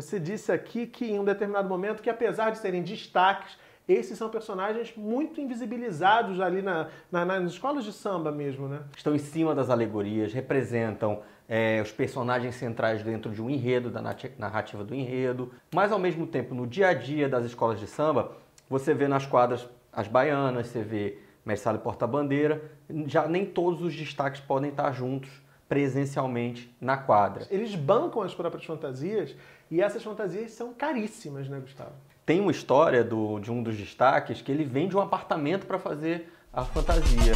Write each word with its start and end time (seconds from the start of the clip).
Você 0.00 0.18
disse 0.18 0.50
aqui 0.50 0.86
que 0.86 1.04
em 1.04 1.18
um 1.18 1.24
determinado 1.24 1.68
momento 1.68 2.02
que 2.02 2.08
apesar 2.08 2.50
de 2.50 2.58
serem 2.58 2.82
destaques, 2.82 3.56
esses 3.86 4.16
são 4.16 4.30
personagens 4.30 4.94
muito 4.96 5.40
invisibilizados 5.40 6.40
ali 6.40 6.62
na, 6.62 6.88
na, 7.10 7.24
nas 7.24 7.52
escolas 7.52 7.84
de 7.84 7.92
samba 7.92 8.30
mesmo, 8.32 8.68
né? 8.68 8.80
Estão 8.96 9.14
em 9.14 9.18
cima 9.18 9.54
das 9.54 9.68
alegorias, 9.68 10.32
representam 10.32 11.22
é, 11.48 11.80
os 11.82 11.90
personagens 11.90 12.54
centrais 12.54 13.02
dentro 13.02 13.30
de 13.30 13.42
um 13.42 13.50
enredo, 13.50 13.90
da 13.90 14.00
narrativa 14.38 14.84
do 14.84 14.94
enredo, 14.94 15.52
mas 15.74 15.92
ao 15.92 15.98
mesmo 15.98 16.26
tempo, 16.26 16.54
no 16.54 16.66
dia 16.66 16.88
a 16.88 16.94
dia 16.94 17.28
das 17.28 17.44
escolas 17.44 17.78
de 17.78 17.86
samba, 17.86 18.32
você 18.68 18.94
vê 18.94 19.08
nas 19.08 19.26
quadras 19.26 19.68
as 19.92 20.06
baianas, 20.06 20.68
você 20.68 20.82
vê 20.82 21.18
Mestre 21.44 21.74
e 21.74 21.78
Porta-Bandeira, 21.78 22.62
já 23.06 23.26
nem 23.26 23.44
todos 23.44 23.82
os 23.82 23.94
destaques 23.94 24.40
podem 24.40 24.70
estar 24.70 24.92
juntos 24.92 25.30
presencialmente 25.68 26.74
na 26.80 26.96
quadra. 26.96 27.46
Eles 27.48 27.76
bancam 27.76 28.22
as 28.22 28.34
próprias 28.34 28.64
fantasias 28.64 29.36
e 29.70 29.80
essas 29.80 30.02
fantasias 30.02 30.50
são 30.50 30.74
caríssimas, 30.74 31.48
né, 31.48 31.60
Gustavo? 31.60 31.92
Tem 32.26 32.40
uma 32.40 32.50
história 32.50 33.04
do, 33.04 33.38
de 33.38 33.50
um 33.50 33.62
dos 33.62 33.76
destaques 33.76 34.42
que 34.42 34.50
ele 34.50 34.64
vende 34.64 34.96
um 34.96 35.00
apartamento 35.00 35.66
para 35.66 35.78
fazer 35.78 36.32
a 36.52 36.64
fantasia. 36.64 37.32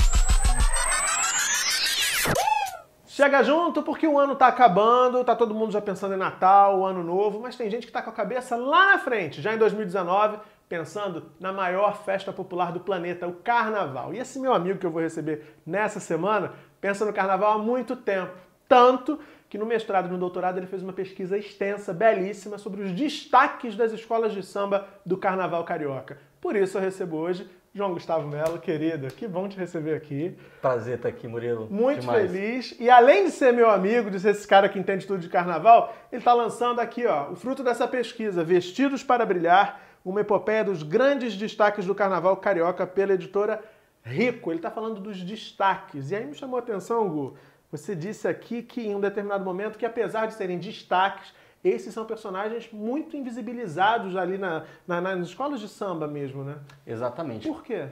Chega 3.07 3.45
junto 3.45 3.81
porque 3.85 4.09
o 4.09 4.19
ano 4.19 4.35
tá 4.35 4.49
acabando, 4.49 5.23
tá 5.23 5.37
todo 5.37 5.55
mundo 5.55 5.71
já 5.71 5.81
pensando 5.81 6.15
em 6.15 6.19
Natal, 6.19 6.81
o 6.81 6.85
Ano 6.85 7.05
Novo, 7.05 7.39
mas 7.39 7.55
tem 7.55 7.71
gente 7.71 7.87
que 7.87 7.93
tá 7.93 8.03
com 8.03 8.11
a 8.11 8.13
cabeça 8.13 8.57
lá 8.57 8.87
na 8.87 8.99
frente, 8.99 9.41
já 9.41 9.55
em 9.55 9.59
2019, 9.59 10.39
pensando 10.69 11.31
na 11.39 11.53
maior 11.53 11.97
festa 12.05 12.33
popular 12.33 12.73
do 12.73 12.81
planeta, 12.81 13.29
o 13.29 13.35
Carnaval. 13.35 14.13
E 14.13 14.19
esse 14.19 14.41
meu 14.41 14.53
amigo 14.53 14.81
que 14.81 14.87
eu 14.87 14.91
vou 14.91 15.01
receber 15.01 15.57
nessa 15.65 16.01
semana 16.01 16.55
pensa 16.81 17.05
no 17.05 17.13
Carnaval 17.13 17.53
há 17.53 17.59
muito 17.59 17.95
tempo, 17.95 18.33
tanto 18.69 19.21
que 19.55 19.59
no 19.59 19.65
mestrado 19.65 20.09
e 20.09 20.11
no 20.11 20.19
doutorado 20.19 20.59
ele 20.59 20.67
fez 20.67 20.83
uma 20.83 20.93
pesquisa 20.93 21.39
extensa, 21.39 21.95
belíssima, 21.95 22.59
sobre 22.59 22.83
os 22.83 22.91
destaques 22.91 23.77
das 23.77 23.93
escolas 23.93 24.33
de 24.33 24.43
samba 24.43 24.85
do 25.07 25.17
Carnaval 25.17 25.63
Carioca. 25.63 26.19
Por 26.41 26.57
isso 26.57 26.77
eu 26.77 26.83
recebo 26.83 27.19
hoje 27.19 27.49
João 27.73 27.93
Gustavo 27.93 28.27
Melo, 28.27 28.59
querida, 28.59 29.07
que 29.07 29.29
bom 29.29 29.49
te 29.49 29.57
receber 29.57 29.95
aqui. 29.95 30.37
Prazer 30.61 30.97
estar 30.97 31.09
aqui, 31.09 31.29
Murilo. 31.29 31.69
Muito 31.71 32.01
Demais. 32.01 32.29
feliz. 32.33 32.77
E 32.81 32.91
além 32.91 33.27
de 33.27 33.31
ser 33.31 33.53
meu 33.53 33.71
amigo, 33.71 34.11
de 34.11 34.19
ser 34.19 34.31
esse 34.31 34.45
cara 34.45 34.69
que 34.69 34.77
entende 34.77 35.07
tudo 35.07 35.21
de 35.21 35.29
carnaval, 35.29 35.95
ele 36.11 36.21
está 36.21 36.33
lançando 36.33 36.81
aqui, 36.81 37.07
ó, 37.07 37.31
o 37.31 37.37
fruto 37.37 37.63
dessa 37.63 37.87
pesquisa, 37.87 38.43
Vestidos 38.43 39.05
para 39.05 39.25
Brilhar, 39.25 39.81
uma 40.05 40.21
epopeia 40.21 40.65
dos 40.65 40.83
grandes 40.83 41.37
destaques 41.37 41.87
do 41.87 41.95
carnaval 41.95 42.37
carioca 42.39 42.89
pela 42.89 43.15
editora 43.15 43.63
Rico. 44.03 44.51
Ele 44.51 44.59
está 44.59 44.71
falando 44.71 45.01
dos 45.01 45.23
destaques. 45.23 46.11
E 46.11 46.17
aí 46.17 46.27
me 46.27 46.35
chamou 46.35 46.57
a 46.57 46.59
atenção, 46.59 47.09
Gu, 47.09 47.37
você 47.77 47.95
disse 47.97 48.29
aqui 48.29 48.63
que 48.63 48.83
em 48.83 48.95
um 48.95 49.01
determinado 49.01 49.45
momento 49.45 49.77
que 49.77 49.85
apesar 49.85 50.27
de 50.27 50.35
serem 50.35 50.59
destaques, 50.59 51.33
esses 51.63 51.93
são 51.93 52.05
personagens 52.05 52.71
muito 52.73 53.17
invisibilizados 53.17 54.17
ali 54.17 54.39
na, 54.39 54.65
na, 54.87 55.01
nas 55.01 55.29
escolas 55.29 55.59
de 55.59 55.69
samba 55.69 56.07
mesmo, 56.07 56.45
né? 56.45 56.59
Exatamente. 56.87 57.49
Por 57.49 57.65
quê? 57.65 57.89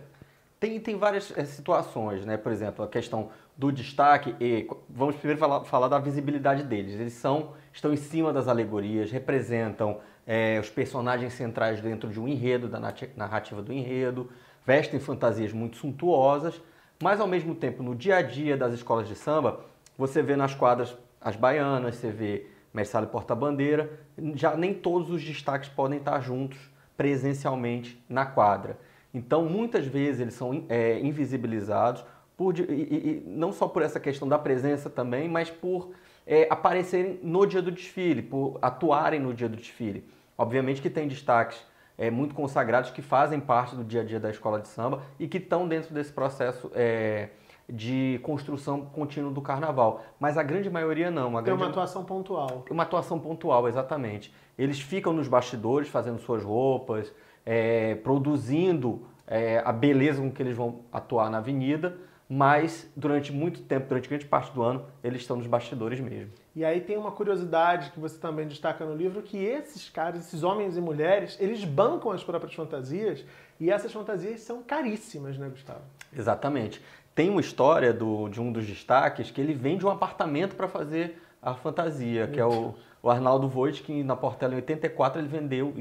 Tem, 0.61 0.79
tem 0.79 0.97
várias 0.97 1.37
é, 1.37 1.45
situações, 1.45 2.25
né? 2.25 2.37
Por 2.37 2.53
exemplo, 2.53 2.85
a 2.85 2.89
questão 2.89 3.31
do 3.57 3.73
destaque 3.73 4.37
e 4.41 4.69
vamos 4.89 5.17
primeiro 5.17 5.41
falar, 5.41 5.65
falar 5.65 5.89
da 5.89 5.99
visibilidade 5.99 6.63
deles. 6.63 6.95
Eles 6.95 7.15
são 7.15 7.55
estão 7.73 7.93
em 7.93 7.97
cima 7.97 8.33
das 8.33 8.47
alegorias, 8.47 9.11
representam 9.11 9.99
é, 10.25 10.61
os 10.61 10.71
personagens 10.71 11.33
centrais 11.33 11.81
dentro 11.81 12.09
de 12.09 12.21
um 12.21 12.29
enredo, 12.29 12.69
da 12.69 12.79
narrativa 13.17 13.61
do 13.61 13.73
enredo, 13.73 14.31
vestem 14.65 15.01
fantasias 15.01 15.53
muito 15.53 15.77
suntuosas, 15.77 16.61
mas 17.03 17.19
ao 17.19 17.27
mesmo 17.27 17.55
tempo 17.55 17.83
no 17.83 17.97
dia 17.97 18.19
a 18.19 18.23
dia 18.23 18.57
das 18.57 18.75
escolas 18.75 19.09
de 19.09 19.17
samba 19.17 19.72
você 20.03 20.20
vê 20.20 20.34
nas 20.34 20.53
quadras 20.53 20.97
as 21.20 21.36
baianas, 21.36 21.95
você 21.95 22.11
vê 22.11 22.47
Mestre 22.75 23.06
Porta-Bandeira, 23.06 24.00
já 24.34 24.56
nem 24.56 24.75
todos 24.75 25.11
os 25.11 25.22
destaques 25.22 25.69
podem 25.69 26.00
estar 26.00 26.19
juntos 26.20 26.58
presencialmente 26.97 28.05
na 28.08 28.27
quadra. 28.27 28.77
Então, 29.14 29.45
muitas 29.45 29.86
vezes 29.86 30.20
eles 30.20 30.34
são 30.34 30.64
é, 30.69 30.98
invisibilizados, 30.98 32.05
por, 32.36 32.58
e, 32.58 32.62
e, 32.62 33.23
não 33.27 33.52
só 33.52 33.68
por 33.68 33.80
essa 33.80 34.01
questão 34.01 34.27
da 34.27 34.36
presença 34.36 34.91
também, 34.91 35.29
mas 35.29 35.51
por 35.51 35.92
é, 36.27 36.48
aparecerem 36.51 37.20
no 37.23 37.46
dia 37.46 37.62
do 37.62 37.70
desfile, 37.70 38.23
por 38.23 38.58
atuarem 38.61 39.20
no 39.20 39.33
dia 39.33 39.48
do 39.48 39.57
desfile. 39.57 40.05
Obviamente 40.36 40.83
que 40.83 40.91
tem 40.91 41.07
destaques 41.07 41.64
é, 41.96 42.11
muito 42.11 42.35
consagrados 42.35 42.91
que 42.91 43.02
fazem 43.02 43.39
parte 43.39 43.77
do 43.77 43.85
dia 43.85 44.01
a 44.01 44.05
dia 44.05 44.18
da 44.18 44.30
escola 44.30 44.58
de 44.58 44.67
samba 44.67 45.02
e 45.20 45.29
que 45.29 45.39
estão 45.39 45.68
dentro 45.68 45.95
desse 45.95 46.12
processo 46.12 46.73
é, 46.74 47.29
de 47.73 48.21
construção 48.23 48.85
contínua 48.85 49.33
do 49.33 49.41
carnaval. 49.41 50.05
Mas 50.21 50.37
a 50.37 50.43
grande 50.43 50.69
maioria 50.69 51.11
não. 51.11 51.39
A 51.39 51.43
Tem 51.43 51.55
uma 51.55 51.69
atuação 51.69 52.05
pontual. 52.05 52.67
Uma 52.71 52.83
atuação 52.83 53.19
pontual, 53.19 53.67
exatamente. 53.67 54.33
Eles 54.59 54.79
ficam 54.79 55.15
nos 55.15 55.27
bastidores 55.27 55.89
fazendo 55.89 56.19
suas 56.19 56.45
roupas, 56.45 57.11
é, 57.47 57.95
produzindo 57.95 59.07
é, 59.27 59.63
a 59.65 59.73
beleza 59.73 60.21
com 60.21 60.31
que 60.31 60.43
eles 60.43 60.55
vão 60.55 60.81
atuar 60.93 61.31
na 61.31 61.39
avenida, 61.39 61.97
mas 62.29 62.91
durante 62.95 63.33
muito 63.33 63.63
tempo, 63.63 63.89
durante 63.89 64.09
grande 64.09 64.27
parte 64.27 64.53
do 64.53 64.63
ano, 64.63 64.85
eles 65.03 65.23
estão 65.23 65.37
nos 65.37 65.47
bastidores 65.47 65.99
mesmo. 65.99 66.31
E 66.55 66.65
aí 66.65 66.83
tem 66.83 66.99
uma 66.99 67.11
curiosidade 67.11 67.91
que 67.91 67.99
você 67.99 68.19
também 68.19 68.47
destaca 68.47 68.85
no 68.85 68.95
livro, 68.95 69.23
que 69.23 69.39
esses 69.39 69.89
caras, 69.89 70.27
esses 70.27 70.43
homens 70.43 70.77
e 70.77 70.81
mulheres, 70.81 71.39
eles 71.41 71.65
bancam 71.65 72.11
as 72.11 72.23
próprias 72.23 72.55
fantasias 72.55 73.25
e 73.59 73.71
essas 73.71 73.93
fantasias 73.93 74.41
são 74.41 74.63
caríssimas, 74.63 75.39
né, 75.39 75.49
Gustavo? 75.49 75.81
Exatamente. 76.15 76.83
Tem 77.14 77.28
uma 77.28 77.40
história 77.40 77.92
do, 77.92 78.28
de 78.28 78.40
um 78.40 78.50
dos 78.50 78.67
destaques 78.67 79.30
que 79.30 79.40
ele 79.40 79.52
vende 79.52 79.84
um 79.84 79.90
apartamento 79.90 80.56
para 80.56 80.67
fazer 80.67 81.20
a 81.42 81.55
fantasia, 81.55 82.27
que 82.27 82.40
é 82.40 82.46
o, 82.46 82.74
o 83.02 83.11
Arnaldo 83.11 83.48
Voigt, 83.48 83.83
que 83.83 84.02
na 84.02 84.17
Portela 84.17 84.55
em 84.55 84.56
84 84.56 85.20
ele 85.20 85.28
vendeu 85.28 85.74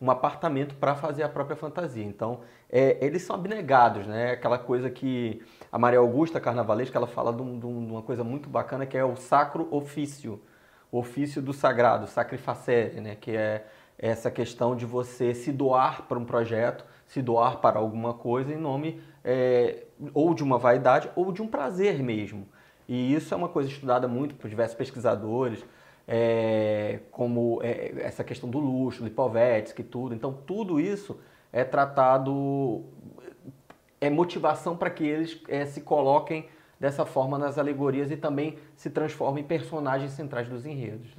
um 0.00 0.10
apartamento 0.10 0.74
para 0.74 0.94
fazer 0.94 1.22
a 1.22 1.28
própria 1.28 1.56
fantasia. 1.56 2.04
Então, 2.04 2.40
é, 2.70 2.98
eles 3.04 3.22
são 3.22 3.34
abnegados, 3.34 4.06
né? 4.06 4.32
Aquela 4.32 4.58
coisa 4.58 4.90
que 4.90 5.42
a 5.70 5.78
Maria 5.78 5.98
Augusta 5.98 6.40
Carnavalesca, 6.40 6.98
ela 6.98 7.06
fala 7.06 7.32
de, 7.32 7.42
um, 7.42 7.58
de, 7.58 7.66
uma 7.66 8.02
coisa 8.02 8.22
muito 8.22 8.48
bacana 8.48 8.84
que 8.84 8.96
é 8.96 9.04
o 9.04 9.16
sacro 9.16 9.66
ofício, 9.70 10.40
o 10.90 10.98
ofício 10.98 11.40
do 11.40 11.52
sagrado, 11.52 12.06
sacrifacere, 12.06 13.00
né? 13.00 13.16
Que 13.20 13.36
é 13.36 13.66
essa 13.98 14.30
questão 14.30 14.76
de 14.76 14.84
você 14.84 15.34
se 15.34 15.52
doar 15.52 16.02
para 16.02 16.18
um 16.18 16.24
projeto, 16.24 16.84
se 17.06 17.22
doar 17.22 17.58
para 17.58 17.78
alguma 17.78 18.12
coisa 18.14 18.52
em 18.52 18.58
nome 18.58 19.00
é, 19.24 19.84
ou 20.12 20.34
de 20.34 20.42
uma 20.42 20.58
vaidade 20.58 21.10
ou 21.14 21.32
de 21.32 21.42
um 21.42 21.46
prazer 21.46 22.02
mesmo. 22.02 22.46
E 22.88 23.14
isso 23.14 23.32
é 23.32 23.36
uma 23.36 23.48
coisa 23.48 23.68
estudada 23.70 24.08
muito 24.08 24.34
por 24.34 24.48
diversos 24.48 24.76
pesquisadores, 24.76 25.64
é, 26.06 27.00
como 27.10 27.60
é, 27.62 27.92
essa 27.98 28.24
questão 28.24 28.50
do 28.50 28.58
luxo, 28.58 29.04
Lipovetsky 29.04 29.82
e 29.82 29.84
tudo. 29.84 30.14
Então, 30.14 30.32
tudo 30.32 30.80
isso 30.80 31.18
é 31.52 31.64
tratado, 31.64 32.84
é 34.00 34.10
motivação 34.10 34.76
para 34.76 34.90
que 34.90 35.04
eles 35.04 35.40
é, 35.48 35.64
se 35.64 35.82
coloquem 35.82 36.48
dessa 36.78 37.06
forma 37.06 37.38
nas 37.38 37.58
alegorias 37.58 38.10
e 38.10 38.16
também 38.16 38.58
se 38.74 38.90
transformem 38.90 39.44
em 39.44 39.46
personagens 39.46 40.12
centrais 40.12 40.48
dos 40.48 40.66
enredos. 40.66 41.14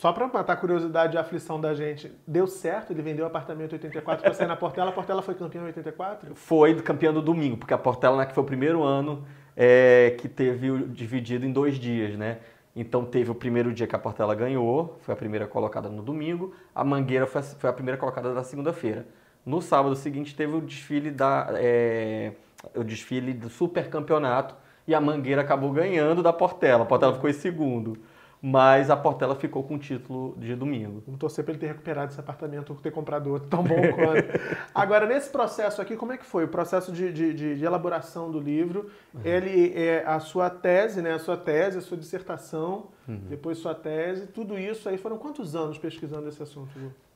Só 0.00 0.14
para 0.14 0.26
matar 0.26 0.54
a 0.54 0.56
curiosidade 0.56 1.14
e 1.14 1.18
a 1.18 1.20
aflição 1.20 1.60
da 1.60 1.74
gente, 1.74 2.10
deu 2.26 2.46
certo? 2.46 2.90
Ele 2.90 3.02
vendeu 3.02 3.22
o 3.22 3.28
apartamento 3.28 3.72
em 3.72 3.74
84 3.74 4.24
para 4.24 4.32
sair 4.32 4.46
na 4.46 4.56
Portela. 4.56 4.88
A 4.88 4.92
Portela 4.94 5.20
foi 5.20 5.34
campeã 5.34 5.60
em 5.60 5.66
84? 5.66 6.34
Foi 6.34 6.74
campeã 6.80 7.12
do 7.12 7.20
domingo, 7.20 7.58
porque 7.58 7.74
a 7.74 7.78
Portela 7.78 8.16
né, 8.16 8.24
que 8.24 8.32
foi 8.32 8.42
o 8.42 8.46
primeiro 8.46 8.82
ano 8.82 9.22
é, 9.54 10.16
que 10.18 10.26
teve 10.26 10.70
o 10.70 10.88
dividido 10.88 11.44
em 11.44 11.52
dois 11.52 11.76
dias, 11.76 12.16
né? 12.16 12.38
Então 12.74 13.04
teve 13.04 13.30
o 13.30 13.34
primeiro 13.34 13.74
dia 13.74 13.86
que 13.86 13.94
a 13.94 13.98
Portela 13.98 14.34
ganhou, 14.34 14.96
foi 15.02 15.12
a 15.12 15.16
primeira 15.18 15.46
colocada 15.46 15.90
no 15.90 16.02
domingo. 16.02 16.54
A 16.74 16.82
Mangueira 16.82 17.26
foi 17.26 17.42
a, 17.42 17.44
foi 17.44 17.68
a 17.68 17.72
primeira 17.74 17.98
colocada 17.98 18.32
da 18.32 18.42
segunda-feira. 18.42 19.06
No 19.44 19.60
sábado 19.60 19.94
seguinte 19.94 20.34
teve 20.34 20.56
o 20.56 20.62
desfile 20.62 21.10
da 21.10 21.48
é, 21.56 22.32
o 22.74 22.82
desfile 22.82 23.34
do 23.34 23.50
super 23.50 23.90
campeonato 23.90 24.56
e 24.88 24.94
a 24.94 25.00
Mangueira 25.00 25.42
acabou 25.42 25.70
ganhando 25.70 26.22
da 26.22 26.32
Portela. 26.32 26.84
A 26.84 26.86
Portela 26.86 27.12
ficou 27.12 27.28
em 27.28 27.34
segundo 27.34 27.98
mas 28.42 28.88
a 28.88 28.96
Portela 28.96 29.34
ficou 29.34 29.62
com 29.62 29.74
o 29.74 29.78
título 29.78 30.34
de 30.38 30.54
domingo. 30.54 31.02
Vamos 31.04 31.20
torcer 31.20 31.44
para 31.44 31.52
ele 31.52 31.60
ter 31.60 31.66
recuperado 31.66 32.10
esse 32.10 32.20
apartamento, 32.20 32.74
ter 32.82 32.90
comprado 32.90 33.30
outro 33.30 33.48
tão 33.48 33.62
bom 33.62 33.76
quanto. 33.92 34.40
Agora, 34.74 35.06
nesse 35.06 35.28
processo 35.28 35.82
aqui, 35.82 35.94
como 35.94 36.12
é 36.12 36.16
que 36.16 36.24
foi? 36.24 36.44
O 36.44 36.48
processo 36.48 36.90
de, 36.90 37.12
de, 37.12 37.34
de, 37.34 37.56
de 37.56 37.64
elaboração 37.64 38.30
do 38.30 38.40
livro, 38.40 38.90
uhum. 39.14 39.20
ele 39.24 39.74
é 39.74 40.04
a 40.06 40.18
sua 40.20 40.48
tese, 40.48 41.02
né? 41.02 41.12
A 41.12 41.18
sua 41.18 41.36
tese, 41.36 41.78
a 41.78 41.82
sua 41.82 41.98
dissertação, 41.98 42.86
uhum. 43.06 43.20
depois 43.28 43.58
sua 43.58 43.74
tese, 43.74 44.26
tudo 44.28 44.58
isso 44.58 44.88
aí 44.88 44.96
foram 44.96 45.18
quantos 45.18 45.54
anos 45.54 45.76
pesquisando 45.76 46.26
esse 46.28 46.42
assunto? 46.42 46.70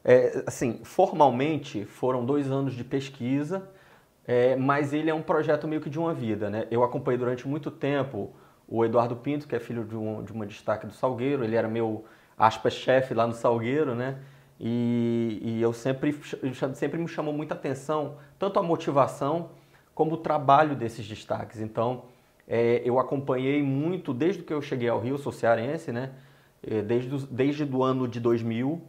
É, 0.04 0.44
assim, 0.46 0.80
formalmente 0.84 1.86
foram 1.86 2.22
dois 2.26 2.50
anos 2.50 2.74
de 2.74 2.84
pesquisa, 2.84 3.66
é, 4.26 4.56
mas 4.56 4.92
ele 4.92 5.08
é 5.08 5.14
um 5.14 5.22
projeto 5.22 5.66
meio 5.66 5.80
que 5.80 5.88
de 5.88 5.98
uma 5.98 6.12
vida, 6.12 6.50
né? 6.50 6.66
Eu 6.70 6.84
acompanhei 6.84 7.18
durante 7.18 7.48
muito 7.48 7.70
tempo 7.70 8.30
o 8.68 8.84
Eduardo 8.84 9.16
Pinto, 9.16 9.46
que 9.46 9.54
é 9.54 9.60
filho 9.60 9.84
de, 9.84 9.96
um, 9.96 10.22
de 10.22 10.32
uma 10.32 10.46
destaque 10.46 10.86
do 10.86 10.92
Salgueiro, 10.92 11.44
ele 11.44 11.56
era 11.56 11.68
meu, 11.68 12.04
aspas, 12.36 12.72
chefe 12.72 13.14
lá 13.14 13.26
no 13.26 13.34
Salgueiro, 13.34 13.94
né? 13.94 14.18
E, 14.58 15.40
e, 15.42 15.62
eu 15.62 15.72
sempre, 15.72 16.18
sempre 16.74 16.98
me 16.98 17.08
chamou 17.08 17.34
muita 17.34 17.54
atenção, 17.54 18.16
tanto 18.38 18.58
a 18.58 18.62
motivação 18.62 19.50
como 19.94 20.14
o 20.14 20.16
trabalho 20.16 20.76
desses 20.76 21.06
destaques. 21.06 21.60
Então, 21.60 22.04
é, 22.46 22.80
eu 22.84 22.98
acompanhei 22.98 23.62
muito, 23.62 24.14
desde 24.14 24.42
que 24.42 24.52
eu 24.52 24.62
cheguei 24.62 24.88
ao 24.88 25.00
Rio, 25.00 25.18
sou 25.18 25.32
cearense, 25.32 25.92
né? 25.92 26.12
É, 26.62 26.82
desde, 26.82 27.26
desde 27.26 27.64
do 27.64 27.82
ano 27.82 28.08
de 28.08 28.20
2000, 28.20 28.80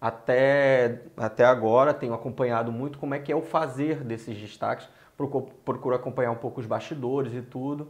até, 0.00 1.02
até 1.16 1.44
agora 1.44 1.92
tenho 1.92 2.14
acompanhado 2.14 2.72
muito 2.72 2.98
como 2.98 3.14
é 3.14 3.18
que 3.18 3.30
é 3.30 3.36
o 3.36 3.42
fazer 3.42 4.02
desses 4.02 4.38
destaques, 4.38 4.88
procuro, 5.16 5.48
procuro 5.64 5.94
acompanhar 5.94 6.30
um 6.30 6.36
pouco 6.36 6.60
os 6.60 6.66
bastidores 6.66 7.34
e 7.34 7.42
tudo. 7.42 7.88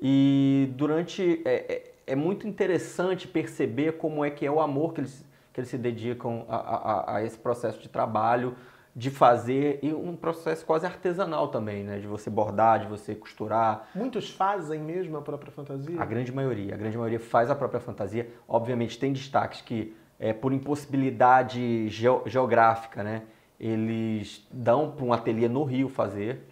E 0.00 0.72
durante. 0.76 1.42
É, 1.44 1.50
é, 1.52 1.90
é, 2.06 2.16
muito 2.16 2.48
interessante 2.48 3.28
perceber 3.28 3.92
como 3.92 4.24
é 4.24 4.30
que 4.30 4.44
é 4.44 4.50
o 4.50 4.60
amor 4.60 4.94
que 4.94 5.00
eles, 5.00 5.24
que 5.52 5.60
eles 5.60 5.70
se 5.70 5.78
dedicam 5.78 6.44
a, 6.48 6.56
a, 6.56 7.16
a 7.16 7.24
esse 7.24 7.38
processo 7.38 7.78
de 7.80 7.88
trabalho, 7.88 8.56
de 8.96 9.10
fazer, 9.10 9.78
e 9.80 9.92
um 9.92 10.16
processo 10.16 10.66
quase 10.66 10.84
artesanal 10.86 11.48
também, 11.48 11.84
né? 11.84 11.98
De 11.98 12.06
você 12.06 12.28
bordar, 12.28 12.80
de 12.80 12.86
você 12.86 13.14
costurar. 13.14 13.88
Muitos 13.94 14.30
fazem 14.30 14.80
mesmo 14.80 15.16
a 15.18 15.22
própria 15.22 15.52
fantasia? 15.52 16.00
A 16.00 16.04
grande 16.04 16.32
maioria. 16.32 16.74
A 16.74 16.76
grande 16.76 16.96
maioria 16.96 17.20
faz 17.20 17.50
a 17.50 17.54
própria 17.54 17.80
fantasia. 17.80 18.28
Obviamente 18.48 18.98
tem 18.98 19.12
destaques 19.12 19.60
que, 19.60 19.94
é, 20.18 20.32
por 20.32 20.52
impossibilidade 20.52 21.88
geográfica, 21.88 23.04
né? 23.04 23.22
Eles 23.58 24.44
dão 24.50 24.90
para 24.90 25.04
um 25.04 25.12
ateliê 25.12 25.46
no 25.46 25.62
Rio 25.62 25.88
fazer 25.88 26.49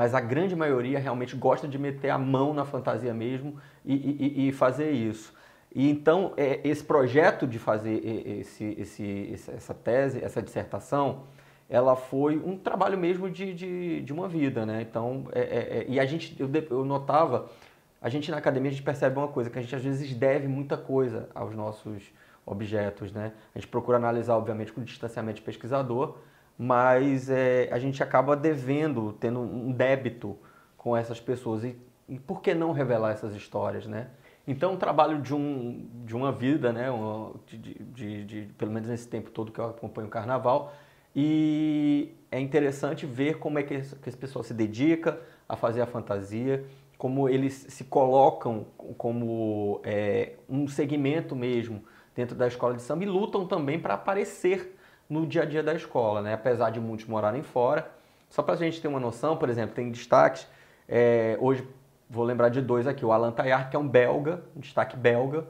mas 0.00 0.14
a 0.14 0.20
grande 0.20 0.56
maioria 0.56 0.98
realmente 0.98 1.36
gosta 1.36 1.68
de 1.68 1.78
meter 1.78 2.08
a 2.08 2.16
mão 2.16 2.54
na 2.54 2.64
fantasia 2.64 3.12
mesmo 3.12 3.58
e, 3.84 3.94
e, 3.94 4.48
e 4.48 4.52
fazer 4.52 4.92
isso. 4.92 5.30
E 5.74 5.90
então, 5.90 6.32
é, 6.38 6.58
esse 6.64 6.82
projeto 6.82 7.46
de 7.46 7.58
fazer 7.58 8.00
esse, 8.40 8.64
esse, 8.78 9.30
essa 9.54 9.74
tese, 9.74 10.24
essa 10.24 10.40
dissertação, 10.40 11.24
ela 11.68 11.94
foi 11.96 12.38
um 12.38 12.56
trabalho 12.56 12.96
mesmo 12.96 13.28
de, 13.28 13.52
de, 13.52 14.00
de 14.00 14.10
uma 14.10 14.26
vida, 14.26 14.64
né? 14.64 14.80
Então, 14.80 15.26
é, 15.32 15.40
é, 15.40 15.78
é 15.80 15.86
e 15.86 16.00
a 16.00 16.06
gente, 16.06 16.34
eu, 16.40 16.50
eu 16.70 16.82
notava, 16.82 17.50
a 18.00 18.08
gente 18.08 18.30
na 18.30 18.38
academia 18.38 18.70
a 18.70 18.72
gente 18.72 18.82
percebe 18.82 19.18
uma 19.18 19.28
coisa, 19.28 19.50
que 19.50 19.58
a 19.58 19.60
gente 19.60 19.76
às 19.76 19.84
vezes 19.84 20.14
deve 20.14 20.48
muita 20.48 20.78
coisa 20.78 21.28
aos 21.34 21.54
nossos 21.54 22.10
objetos, 22.46 23.12
né? 23.12 23.32
A 23.54 23.58
gente 23.58 23.68
procura 23.68 23.98
analisar, 23.98 24.34
obviamente, 24.38 24.72
com 24.72 24.82
distanciamento 24.82 25.36
de 25.36 25.42
pesquisador, 25.42 26.16
mas 26.62 27.30
é, 27.30 27.70
a 27.72 27.78
gente 27.78 28.02
acaba 28.02 28.36
devendo, 28.36 29.14
tendo 29.14 29.40
um 29.40 29.72
débito 29.72 30.36
com 30.76 30.94
essas 30.94 31.18
pessoas. 31.18 31.64
E, 31.64 31.74
e 32.06 32.18
por 32.18 32.42
que 32.42 32.52
não 32.52 32.72
revelar 32.72 33.12
essas 33.12 33.34
histórias, 33.34 33.86
né? 33.86 34.08
Então, 34.46 34.74
o 34.74 34.76
trabalho 34.76 35.22
de, 35.22 35.34
um, 35.34 35.88
de 36.04 36.14
uma 36.14 36.30
vida, 36.30 36.70
né? 36.70 36.88
de, 37.46 37.56
de, 37.56 38.24
de, 38.26 38.42
pelo 38.58 38.70
menos 38.70 38.90
nesse 38.90 39.08
tempo 39.08 39.30
todo 39.30 39.50
que 39.50 39.58
eu 39.58 39.70
acompanho 39.70 40.08
o 40.08 40.10
carnaval, 40.10 40.74
e 41.16 42.12
é 42.30 42.38
interessante 42.38 43.06
ver 43.06 43.38
como 43.38 43.58
é 43.58 43.62
que, 43.62 43.72
esse, 43.72 43.96
que 43.96 44.10
esse 44.10 44.18
pessoal 44.18 44.42
se 44.42 44.52
dedica 44.52 45.18
a 45.48 45.56
fazer 45.56 45.80
a 45.80 45.86
fantasia, 45.86 46.62
como 46.98 47.26
eles 47.26 47.54
se 47.70 47.84
colocam 47.84 48.66
como 48.98 49.80
é, 49.82 50.34
um 50.46 50.68
segmento 50.68 51.34
mesmo 51.34 51.82
dentro 52.14 52.36
da 52.36 52.46
escola 52.46 52.74
de 52.74 52.82
samba 52.82 53.04
e 53.04 53.06
lutam 53.06 53.46
também 53.46 53.80
para 53.80 53.94
aparecer 53.94 54.76
no 55.10 55.26
dia 55.26 55.42
a 55.42 55.44
dia 55.44 55.62
da 55.62 55.74
escola, 55.74 56.22
né? 56.22 56.34
apesar 56.34 56.70
de 56.70 56.78
muitos 56.80 57.04
morarem 57.06 57.42
fora. 57.42 57.90
Só 58.28 58.42
para 58.42 58.54
a 58.54 58.56
gente 58.56 58.80
ter 58.80 58.86
uma 58.86 59.00
noção, 59.00 59.36
por 59.36 59.50
exemplo, 59.50 59.74
tem 59.74 59.90
destaques, 59.90 60.46
é, 60.88 61.36
hoje 61.40 61.66
vou 62.08 62.24
lembrar 62.24 62.48
de 62.48 62.62
dois 62.62 62.86
aqui, 62.86 63.04
o 63.04 63.10
Alan 63.10 63.32
Tayar, 63.32 63.68
que 63.68 63.74
é 63.74 63.78
um 63.78 63.88
belga, 63.88 64.42
um 64.56 64.60
destaque 64.60 64.96
belga, 64.96 65.44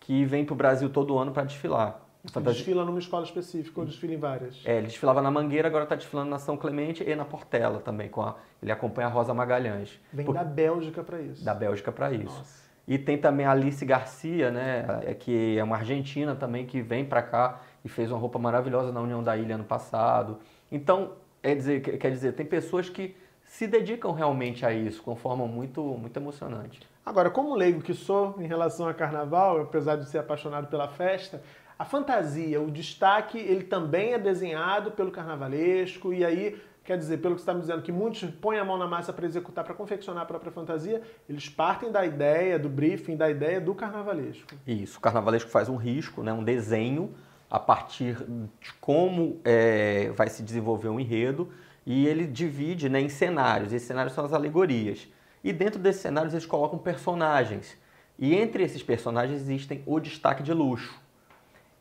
que 0.00 0.24
vem 0.24 0.44
para 0.44 0.52
o 0.52 0.56
Brasil 0.56 0.90
todo 0.90 1.16
ano 1.16 1.30
para 1.30 1.44
desfilar. 1.44 2.00
Ele 2.34 2.44
desfila 2.44 2.84
numa 2.84 2.98
escola 2.98 3.24
específica 3.24 3.80
ou 3.80 3.86
desfila 3.86 4.14
em 4.14 4.16
várias? 4.16 4.60
É, 4.64 4.78
ele 4.78 4.88
desfilava 4.88 5.22
na 5.22 5.30
Mangueira, 5.30 5.68
agora 5.68 5.84
está 5.84 5.94
desfilando 5.94 6.28
na 6.28 6.40
São 6.40 6.56
Clemente 6.56 7.04
e 7.04 7.14
na 7.14 7.24
Portela 7.24 7.78
também. 7.78 8.08
Com 8.08 8.22
a, 8.22 8.34
ele 8.60 8.72
acompanha 8.72 9.06
a 9.06 9.10
Rosa 9.10 9.32
Magalhães. 9.32 10.00
Vem 10.12 10.26
por, 10.26 10.34
da 10.34 10.42
Bélgica 10.42 11.04
para 11.04 11.20
isso. 11.20 11.44
Da 11.44 11.54
Bélgica 11.54 11.92
para 11.92 12.12
isso. 12.12 12.36
Nossa. 12.38 12.66
E 12.88 12.98
tem 12.98 13.18
também 13.18 13.46
a 13.46 13.52
Alice 13.52 13.84
Garcia, 13.84 14.50
né, 14.50 15.00
é, 15.04 15.14
que 15.14 15.58
é 15.58 15.62
uma 15.62 15.76
argentina 15.76 16.34
também, 16.34 16.66
que 16.66 16.80
vem 16.80 17.04
para 17.04 17.22
cá 17.22 17.60
e 17.86 17.88
fez 17.88 18.10
uma 18.10 18.18
roupa 18.18 18.36
maravilhosa 18.36 18.90
na 18.90 19.00
União 19.00 19.22
da 19.22 19.36
Ilha 19.36 19.54
ano 19.54 19.64
passado. 19.64 20.40
Então, 20.72 21.12
é 21.40 21.54
dizer, 21.54 21.80
quer 21.80 22.10
dizer, 22.10 22.32
tem 22.32 22.44
pessoas 22.44 22.88
que 22.88 23.16
se 23.44 23.68
dedicam 23.68 24.12
realmente 24.12 24.66
a 24.66 24.72
isso, 24.72 25.00
com 25.00 25.14
forma 25.14 25.46
muito, 25.46 25.80
muito 25.80 26.16
emocionante. 26.16 26.80
Agora, 27.04 27.30
como 27.30 27.54
leigo 27.54 27.80
que 27.80 27.94
sou 27.94 28.34
em 28.40 28.46
relação 28.48 28.88
a 28.88 28.92
carnaval, 28.92 29.60
apesar 29.60 29.94
de 29.94 30.08
ser 30.08 30.18
apaixonado 30.18 30.66
pela 30.66 30.88
festa, 30.88 31.40
a 31.78 31.84
fantasia, 31.84 32.60
o 32.60 32.72
destaque, 32.72 33.38
ele 33.38 33.62
também 33.62 34.14
é 34.14 34.18
desenhado 34.18 34.90
pelo 34.90 35.12
carnavalesco, 35.12 36.12
e 36.12 36.24
aí, 36.24 36.60
quer 36.82 36.98
dizer, 36.98 37.18
pelo 37.18 37.36
que 37.36 37.40
você 37.40 37.44
está 37.44 37.54
me 37.54 37.60
dizendo, 37.60 37.82
que 37.82 37.92
muitos 37.92 38.28
põem 38.28 38.58
a 38.58 38.64
mão 38.64 38.76
na 38.76 38.88
massa 38.88 39.12
para 39.12 39.26
executar, 39.26 39.64
para 39.64 39.74
confeccionar 39.74 40.24
a 40.24 40.26
própria 40.26 40.50
fantasia, 40.50 41.00
eles 41.28 41.48
partem 41.48 41.92
da 41.92 42.04
ideia, 42.04 42.58
do 42.58 42.68
briefing, 42.68 43.16
da 43.16 43.30
ideia 43.30 43.60
do 43.60 43.76
carnavalesco. 43.76 44.56
Isso, 44.66 44.98
o 44.98 45.00
carnavalesco 45.00 45.48
faz 45.48 45.68
um 45.68 45.76
risco, 45.76 46.24
né, 46.24 46.32
um 46.32 46.42
desenho 46.42 47.14
a 47.50 47.58
partir 47.58 48.16
de 48.60 48.72
como 48.80 49.40
é, 49.44 50.10
vai 50.16 50.28
se 50.28 50.42
desenvolver 50.42 50.88
um 50.88 50.98
enredo 50.98 51.50
e 51.84 52.06
ele 52.06 52.26
divide 52.26 52.88
né, 52.88 53.00
em 53.00 53.08
cenários. 53.08 53.72
Esses 53.72 53.86
cenários 53.86 54.14
são 54.14 54.24
as 54.24 54.32
alegorias. 54.32 55.08
E 55.44 55.52
dentro 55.52 55.78
desses 55.78 56.02
cenários 56.02 56.34
eles 56.34 56.46
colocam 56.46 56.78
personagens. 56.78 57.76
E 58.18 58.34
entre 58.34 58.64
esses 58.64 58.82
personagens 58.82 59.40
existem 59.40 59.82
o 59.86 60.00
destaque 60.00 60.42
de 60.42 60.52
luxo. 60.52 60.98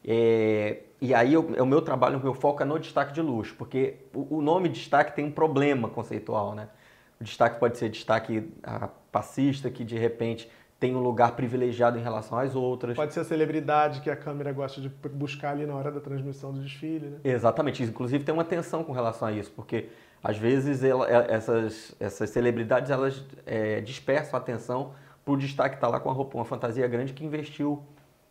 É, 0.07 0.83
e 1.01 1.13
aí 1.13 1.33
eu, 1.33 1.53
é 1.55 1.61
o 1.61 1.65
meu 1.65 1.81
trabalho, 1.81 2.19
o 2.19 2.23
meu 2.23 2.33
foco 2.33 2.61
é 2.61 2.65
no 2.65 2.77
destaque 2.77 3.11
de 3.11 3.21
luxo, 3.21 3.55
porque 3.57 3.95
o, 4.13 4.37
o 4.37 4.41
nome 4.41 4.69
destaque 4.69 5.15
tem 5.15 5.25
um 5.25 5.31
problema 5.31 5.89
conceitual, 5.89 6.53
né? 6.53 6.69
O 7.19 7.23
destaque 7.23 7.59
pode 7.59 7.77
ser 7.77 7.89
destaque 7.89 8.51
ah, 8.61 8.89
passista, 9.11 9.69
que 9.71 9.83
de 9.83 9.97
repente 9.97 10.49
tem 10.85 10.95
um 10.95 10.99
lugar 10.99 11.31
privilegiado 11.31 11.97
em 11.97 12.01
relação 12.01 12.37
às 12.37 12.55
outras. 12.55 12.95
Pode 12.95 13.13
ser 13.13 13.21
a 13.21 13.23
celebridade 13.23 14.01
que 14.01 14.09
a 14.09 14.15
câmera 14.15 14.51
gosta 14.53 14.79
de 14.79 14.87
buscar 14.89 15.51
ali 15.51 15.65
na 15.65 15.73
hora 15.73 15.91
da 15.91 15.99
transmissão 15.99 16.53
do 16.53 16.61
desfile, 16.61 17.07
né? 17.07 17.17
Exatamente. 17.23 17.81
Inclusive 17.81 18.23
tem 18.23 18.33
uma 18.33 18.43
tensão 18.43 18.83
com 18.83 18.91
relação 18.91 19.27
a 19.27 19.31
isso, 19.31 19.51
porque 19.51 19.89
às 20.23 20.37
vezes 20.37 20.83
ela, 20.83 21.09
é, 21.09 21.33
essas, 21.33 21.95
essas 21.99 22.29
celebridades 22.29 22.91
elas 22.91 23.25
é, 23.47 23.81
dispersam 23.81 24.39
a 24.39 24.41
atenção 24.41 24.91
para 25.23 25.33
o 25.33 25.37
destaque 25.37 25.75
estar 25.75 25.87
tá 25.87 25.93
lá 25.93 25.99
com 25.99 26.09
a 26.09 26.13
roupa, 26.13 26.37
uma 26.37 26.45
fantasia 26.45 26.87
grande 26.87 27.13
que 27.13 27.25
investiu 27.25 27.81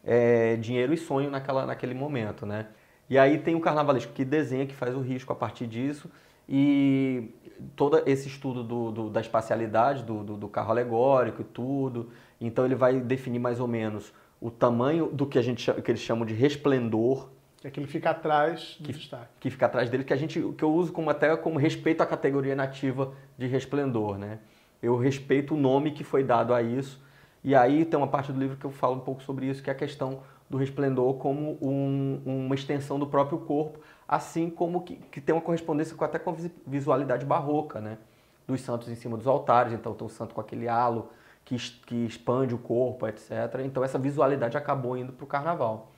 é, 0.04 0.54
dinheiro 0.56 0.94
e 0.94 0.96
sonho 0.96 1.30
naquela, 1.30 1.66
naquele 1.66 1.94
momento, 1.94 2.46
né? 2.46 2.68
E 3.10 3.18
aí 3.18 3.38
tem 3.38 3.56
o 3.56 3.60
carnavalesco 3.60 4.12
que 4.12 4.24
desenha, 4.24 4.64
que 4.64 4.74
faz 4.74 4.94
o 4.94 5.00
risco 5.00 5.32
a 5.32 5.36
partir 5.36 5.66
disso 5.66 6.08
e 6.49 7.31
todo 7.76 8.02
esse 8.06 8.29
estudo 8.29 8.62
do, 8.62 8.91
do, 8.91 9.11
da 9.11 9.20
espacialidade 9.20 10.02
do, 10.02 10.23
do, 10.23 10.37
do, 10.37 10.49
carro 10.49 10.70
alegórico 10.70 11.41
e 11.41 11.44
tudo. 11.44 12.11
Então 12.41 12.64
ele 12.64 12.75
vai 12.75 13.00
definir 13.00 13.38
mais 13.38 13.61
ou 13.61 13.67
menos 13.67 14.12
o 14.41 14.50
tamanho 14.50 15.06
do 15.06 15.26
que 15.26 15.38
a 15.38 15.43
gente 15.43 15.73
que 15.73 15.91
eles 15.91 16.00
chamam 16.00 16.26
de 16.26 16.35
resplendor. 16.35 17.29
É 17.62 17.70
que 17.70 17.81
ele 17.81 17.87
fica 17.87 18.11
atrás 18.11 18.76
do 18.79 18.87
que, 18.87 18.93
destaque. 18.93 19.29
Que 19.41 19.50
fica 19.50 19.64
atrás 19.64 19.88
dele, 19.88 20.04
que 20.04 20.12
a 20.12 20.16
gente 20.16 20.38
que 20.38 20.62
eu 20.62 20.73
uso 20.73 20.92
como 20.92 21.09
até 21.09 21.35
como 21.37 21.59
respeito 21.59 22.02
à 22.02 22.07
categoria 22.07 22.54
nativa 22.54 23.14
de 23.38 23.47
resplendor, 23.47 24.18
né? 24.18 24.38
Eu 24.83 24.99
respeito 24.99 25.54
o 25.54 25.57
nome 25.57 25.92
que 25.92 26.04
foi 26.04 26.23
dado 26.23 26.52
a 26.52 26.62
isso. 26.62 27.02
E 27.42 27.54
aí 27.54 27.87
tem 27.87 27.99
uma 27.99 28.07
parte 28.07 28.33
do 28.33 28.38
livro 28.38 28.57
que 28.57 28.66
eu 28.66 28.71
falo 28.71 28.97
um 28.97 29.00
pouco 29.00 29.23
sobre 29.23 29.47
isso, 29.47 29.62
que 29.62 29.71
é 29.71 29.73
a 29.73 29.76
questão 29.76 30.21
do 30.49 30.59
resplendor 30.59 31.14
como 31.14 31.59
um, 31.61 32.21
uma 32.25 32.54
extensão 32.54 32.99
do 32.99 33.07
próprio 33.07 33.38
corpo, 33.38 33.80
assim 34.06 34.50
como 34.50 34.82
que, 34.82 34.96
que 34.96 35.20
tem 35.20 35.34
uma 35.34 35.40
correspondência 35.40 35.96
com, 35.96 36.04
até 36.04 36.18
com 36.18 36.30
a 36.30 36.34
visualidade 36.66 37.25
barroca, 37.25 37.80
né? 37.80 37.99
Dos 38.46 38.61
santos 38.61 38.88
em 38.88 38.94
cima 38.94 39.16
dos 39.16 39.26
altares, 39.26 39.73
então 39.73 39.94
tem 39.94 40.06
o 40.06 40.11
santo 40.11 40.34
com 40.34 40.40
aquele 40.40 40.68
halo 40.68 41.11
que, 41.44 41.56
que 41.56 42.06
expande 42.06 42.54
o 42.54 42.58
corpo, 42.58 43.06
etc. 43.06 43.30
Então 43.64 43.82
essa 43.82 43.99
visualidade 43.99 44.56
acabou 44.56 44.96
indo 44.96 45.12
para 45.12 45.25
o 45.25 45.26
carnaval. 45.26 45.90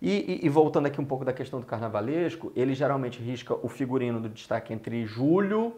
E, 0.00 0.40
e, 0.42 0.46
e, 0.46 0.48
voltando 0.48 0.86
aqui 0.86 1.00
um 1.00 1.04
pouco 1.04 1.24
da 1.24 1.32
questão 1.32 1.60
do 1.60 1.66
carnavalesco, 1.66 2.50
ele 2.56 2.74
geralmente 2.74 3.22
risca 3.22 3.54
o 3.54 3.68
figurino 3.68 4.20
do 4.20 4.28
destaque 4.28 4.72
entre 4.72 5.06
julho 5.06 5.76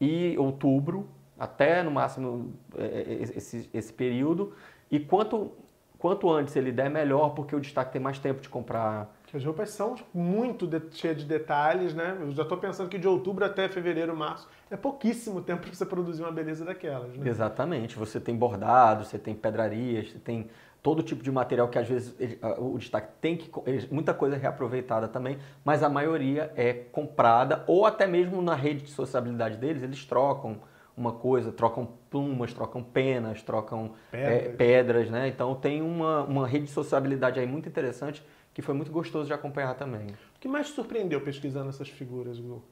e 0.00 0.36
outubro, 0.38 1.08
até 1.38 1.80
no 1.82 1.90
máximo 1.90 2.52
é, 2.76 2.84
é, 2.84 3.12
esse, 3.22 3.70
esse 3.72 3.92
período. 3.92 4.52
E 4.90 4.98
quanto 4.98 5.52
quanto 6.00 6.30
antes 6.32 6.56
ele 6.56 6.72
der, 6.72 6.90
melhor, 6.90 7.30
porque 7.34 7.54
o 7.54 7.60
destaque 7.60 7.92
tem 7.92 8.00
mais 8.00 8.18
tempo 8.18 8.40
de 8.40 8.48
comprar. 8.48 9.14
As 9.32 9.44
roupas 9.44 9.70
são 9.70 9.94
muito 10.12 10.66
de, 10.66 10.80
cheias 10.92 11.18
de 11.18 11.24
detalhes, 11.24 11.94
né? 11.94 12.16
Eu 12.20 12.32
já 12.32 12.42
estou 12.42 12.58
pensando 12.58 12.88
que 12.88 12.98
de 12.98 13.06
outubro 13.06 13.44
até 13.44 13.68
fevereiro, 13.68 14.16
março, 14.16 14.48
é 14.70 14.76
pouquíssimo 14.76 15.40
tempo 15.42 15.62
para 15.62 15.72
você 15.72 15.86
produzir 15.86 16.22
uma 16.22 16.32
beleza 16.32 16.64
daquelas, 16.64 17.16
né? 17.16 17.28
Exatamente. 17.28 17.96
Você 17.96 18.18
tem 18.18 18.36
bordado, 18.36 19.04
você 19.04 19.18
tem 19.18 19.34
pedrarias, 19.34 20.10
você 20.10 20.18
tem 20.18 20.48
todo 20.82 21.02
tipo 21.02 21.22
de 21.22 21.30
material 21.30 21.68
que 21.68 21.78
às 21.78 21.86
vezes 21.86 22.14
o 22.58 22.78
destaque 22.78 23.08
tem 23.20 23.36
que 23.36 23.50
muita 23.90 24.14
coisa 24.14 24.36
é 24.36 24.38
reaproveitada 24.38 25.06
também, 25.06 25.38
mas 25.64 25.82
a 25.82 25.88
maioria 25.88 26.50
é 26.56 26.72
comprada 26.72 27.64
ou 27.66 27.84
até 27.84 28.06
mesmo 28.06 28.40
na 28.40 28.54
rede 28.54 28.84
de 28.84 28.90
sociabilidade 28.90 29.58
deles 29.58 29.82
eles 29.82 30.04
trocam 30.06 30.58
uma 31.00 31.12
coisa, 31.12 31.50
trocam 31.50 31.88
plumas, 32.10 32.52
trocam 32.52 32.82
penas, 32.82 33.42
trocam 33.42 33.92
pedras, 34.10 34.32
é, 34.32 34.48
pedras 34.50 35.10
né? 35.10 35.28
Então 35.28 35.54
tem 35.54 35.82
uma, 35.82 36.24
uma 36.24 36.46
rede 36.46 36.66
de 36.66 36.70
sociabilidade 36.70 37.40
aí 37.40 37.46
muito 37.46 37.68
interessante 37.68 38.24
que 38.52 38.60
foi 38.60 38.74
muito 38.74 38.90
gostoso 38.90 39.26
de 39.26 39.32
acompanhar 39.32 39.74
também. 39.74 40.08
O 40.36 40.40
que 40.40 40.48
mais 40.48 40.68
te 40.68 40.74
surpreendeu 40.74 41.20
pesquisando 41.20 41.68
essas 41.68 41.88
figuras, 41.88 42.38
Gu? 42.38 42.62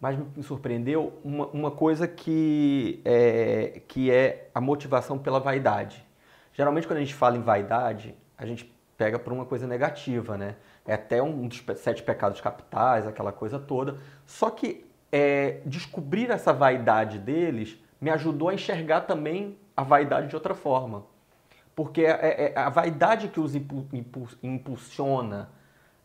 Mais 0.00 0.18
me 0.18 0.42
surpreendeu 0.42 1.18
uma, 1.24 1.46
uma 1.48 1.70
coisa 1.70 2.06
que 2.06 3.00
é, 3.04 3.82
que 3.86 4.10
é 4.10 4.48
a 4.54 4.60
motivação 4.60 5.18
pela 5.18 5.38
vaidade. 5.40 6.04
Geralmente 6.52 6.86
quando 6.86 6.98
a 6.98 7.00
gente 7.00 7.14
fala 7.14 7.36
em 7.36 7.42
vaidade, 7.42 8.14
a 8.36 8.46
gente 8.46 8.72
pega 8.96 9.18
por 9.18 9.32
uma 9.32 9.44
coisa 9.44 9.66
negativa, 9.66 10.36
né? 10.36 10.56
é 10.88 10.94
até 10.94 11.22
um 11.22 11.46
dos 11.46 11.62
sete 11.76 12.02
pecados 12.02 12.40
capitais, 12.40 13.06
aquela 13.06 13.30
coisa 13.30 13.58
toda. 13.58 13.98
Só 14.24 14.48
que 14.48 14.86
é, 15.10 15.60
descobrir 15.64 16.30
essa 16.30 16.52
vaidade 16.52 17.18
deles 17.18 17.78
me 18.00 18.10
ajudou 18.10 18.48
a 18.48 18.54
enxergar 18.54 19.02
também 19.02 19.58
a 19.76 19.82
vaidade 19.82 20.28
de 20.28 20.34
outra 20.34 20.54
forma. 20.54 21.04
Porque 21.74 22.02
é, 22.02 22.10
é, 22.10 22.52
é 22.54 22.58
a 22.58 22.68
vaidade 22.68 23.28
que 23.28 23.40
os 23.40 23.54
impulsiona 24.42 25.50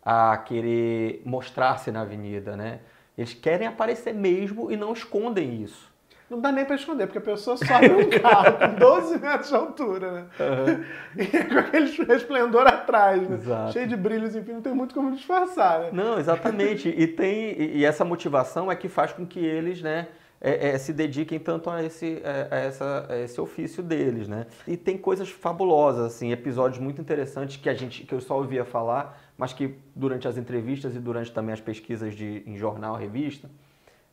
a 0.03 0.37
querer 0.37 1.21
mostrar-se 1.25 1.91
na 1.91 2.01
avenida, 2.01 2.55
né? 2.57 2.81
Eles 3.17 3.33
querem 3.33 3.67
aparecer 3.67 4.13
mesmo 4.13 4.71
e 4.71 4.75
não 4.75 4.91
escondem 4.91 5.61
isso. 5.61 5.92
Não 6.33 6.41
dá 6.41 6.51
nem 6.51 6.65
para 6.65 6.75
esconder, 6.75 7.05
porque 7.05 7.19
a 7.19 7.21
pessoa 7.21 7.55
sobe 7.55 7.91
um 7.91 8.09
carro 8.09 8.57
com 8.57 8.73
12 8.79 9.19
metros 9.19 9.49
de 9.49 9.55
altura, 9.55 10.11
né? 10.11 10.25
Uhum. 10.39 10.83
E 11.21 11.27
com 11.27 11.59
aquele 11.59 12.05
resplendor 12.05 12.65
atrás, 12.65 13.21
né? 13.29 13.35
Exato. 13.35 13.73
Cheio 13.73 13.87
de 13.87 13.95
brilhos, 13.95 14.35
enfim, 14.35 14.53
não 14.53 14.61
tem 14.61 14.73
muito 14.73 14.95
como 14.95 15.11
disfarçar, 15.11 15.79
né? 15.81 15.89
Não, 15.93 16.17
exatamente. 16.17 16.89
e 16.89 17.05
tem 17.05 17.53
e 17.55 17.85
essa 17.85 18.03
motivação 18.03 18.71
é 18.71 18.75
que 18.75 18.89
faz 18.89 19.13
com 19.13 19.27
que 19.27 19.39
eles, 19.39 19.81
né, 19.83 20.07
é, 20.41 20.69
é, 20.69 20.77
se 20.79 20.91
dediquem 20.91 21.39
tanto 21.39 21.69
a 21.69 21.83
esse, 21.83 22.19
é, 22.23 22.47
a, 22.49 22.55
essa, 22.57 23.05
a 23.07 23.17
esse 23.19 23.39
ofício 23.39 23.83
deles, 23.83 24.27
né? 24.27 24.47
E 24.67 24.75
tem 24.75 24.97
coisas 24.97 25.29
fabulosas, 25.29 26.15
assim, 26.15 26.31
episódios 26.31 26.81
muito 26.81 26.99
interessantes 26.99 27.57
que 27.57 27.69
a 27.69 27.75
gente, 27.75 28.03
que 28.03 28.13
eu 28.13 28.19
só 28.19 28.37
ouvia 28.37 28.65
falar, 28.65 29.21
mas 29.37 29.53
que 29.53 29.75
durante 29.95 30.27
as 30.27 30.35
entrevistas 30.35 30.95
e 30.95 30.99
durante 30.99 31.31
também 31.31 31.53
as 31.53 31.61
pesquisas 31.61 32.15
de, 32.15 32.43
em 32.45 32.57
jornal, 32.57 32.95
revista, 32.95 33.49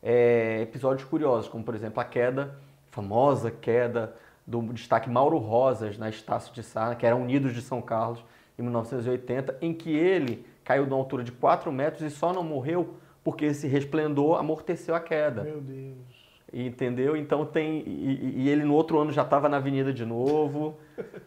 é, 0.01 0.61
episódios 0.61 1.07
curiosos, 1.07 1.49
como 1.49 1.63
por 1.63 1.75
exemplo 1.75 1.99
a 1.99 2.05
queda, 2.05 2.55
famosa 2.89 3.51
queda 3.51 4.15
do 4.45 4.61
destaque 4.73 5.09
Mauro 5.09 5.37
Rosas 5.37 5.97
na 5.97 6.09
Estácio 6.09 6.53
de 6.53 6.63
Sá, 6.63 6.95
que 6.95 7.05
era 7.05 7.15
Unidos 7.15 7.53
de 7.53 7.61
São 7.61 7.81
Carlos, 7.81 8.23
em 8.57 8.63
1980, 8.63 9.57
em 9.61 9.73
que 9.73 9.91
ele 9.91 10.45
caiu 10.63 10.85
de 10.85 10.91
uma 10.91 10.97
altura 10.97 11.23
de 11.23 11.31
4 11.31 11.71
metros 11.71 12.01
e 12.01 12.09
só 12.09 12.33
não 12.33 12.43
morreu 12.43 12.95
porque 13.23 13.45
esse 13.45 13.67
resplendor 13.67 14.39
amorteceu 14.39 14.95
a 14.95 14.99
queda. 14.99 15.43
Meu 15.43 15.61
Deus. 15.61 16.21
Entendeu? 16.53 17.15
Então 17.15 17.45
tem. 17.45 17.81
E, 17.87 18.41
e 18.41 18.49
ele 18.49 18.65
no 18.65 18.73
outro 18.73 18.99
ano 18.99 19.11
já 19.11 19.21
estava 19.21 19.47
na 19.47 19.57
avenida 19.57 19.93
de 19.93 20.05
novo. 20.05 20.77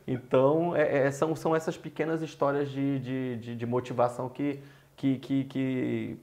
Então 0.06 0.76
é, 0.76 1.06
é, 1.06 1.10
são, 1.10 1.34
são 1.34 1.56
essas 1.56 1.78
pequenas 1.78 2.20
histórias 2.20 2.68
de, 2.70 2.98
de, 2.98 3.36
de, 3.36 3.56
de 3.56 3.66
motivação 3.66 4.28
que, 4.28 4.60
que, 4.94 5.18
que, 5.18 5.44
que 5.44 6.18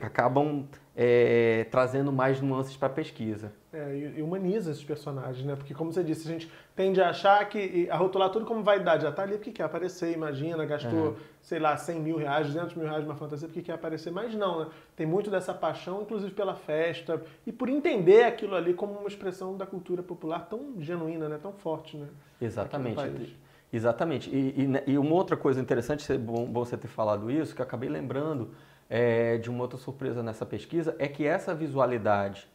acabam 0.00 0.64
é, 0.98 1.66
trazendo 1.70 2.10
mais 2.10 2.40
nuances 2.40 2.74
para 2.74 2.88
a 2.88 2.90
pesquisa. 2.90 3.52
É, 3.70 4.14
e 4.16 4.22
humaniza 4.22 4.70
esses 4.70 4.82
personagens, 4.82 5.44
né? 5.44 5.54
Porque, 5.54 5.74
como 5.74 5.92
você 5.92 6.02
disse, 6.02 6.26
a 6.26 6.32
gente 6.32 6.50
tende 6.74 7.02
a 7.02 7.10
achar 7.10 7.46
que, 7.50 7.86
a 7.90 7.96
rotular 7.96 8.30
tudo 8.30 8.46
como 8.46 8.62
vaidade, 8.62 9.02
já 9.02 9.12
tá 9.12 9.22
ali 9.22 9.34
porque 9.34 9.52
quer 9.52 9.64
aparecer, 9.64 10.14
imagina, 10.14 10.64
gastou, 10.64 11.10
é. 11.10 11.14
sei 11.42 11.58
lá, 11.58 11.76
100 11.76 12.00
mil 12.00 12.16
reais, 12.16 12.46
200 12.46 12.74
mil 12.74 12.86
reais 12.86 13.04
numa 13.04 13.14
fantasia 13.14 13.46
porque 13.46 13.60
quer 13.60 13.74
aparecer, 13.74 14.10
mas 14.10 14.34
não, 14.34 14.60
né? 14.60 14.66
Tem 14.96 15.06
muito 15.06 15.30
dessa 15.30 15.52
paixão, 15.52 16.00
inclusive 16.00 16.32
pela 16.32 16.54
festa, 16.54 17.22
e 17.46 17.52
por 17.52 17.68
entender 17.68 18.24
aquilo 18.24 18.54
ali 18.54 18.72
como 18.72 18.94
uma 18.94 19.08
expressão 19.08 19.54
da 19.54 19.66
cultura 19.66 20.02
popular 20.02 20.46
tão 20.48 20.76
genuína, 20.80 21.28
né? 21.28 21.38
Tão 21.40 21.52
forte, 21.52 21.98
né? 21.98 22.06
Exatamente. 22.40 23.36
Exatamente. 23.76 24.30
E, 24.30 24.62
e, 24.62 24.66
né, 24.66 24.82
e, 24.86 24.96
uma 24.96 25.14
outra 25.14 25.36
coisa 25.36 25.60
interessante, 25.60 26.16
bom, 26.16 26.46
bom 26.46 26.64
você 26.64 26.76
ter 26.78 26.88
falado 26.88 27.30
isso, 27.30 27.54
que 27.54 27.60
eu 27.60 27.66
acabei 27.66 27.90
lembrando 27.90 28.50
é, 28.88 29.36
de 29.36 29.50
uma 29.50 29.62
outra 29.62 29.78
surpresa 29.78 30.22
nessa 30.22 30.46
pesquisa, 30.46 30.96
é 30.98 31.06
que 31.06 31.26
essa 31.26 31.54
visualidade 31.54 32.48